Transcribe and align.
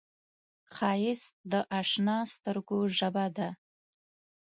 ښایست 0.73 1.33
د 1.51 1.53
اشنا 1.79 2.17
سترګو 2.33 2.79
ژبه 2.97 3.25
ده 3.37 3.49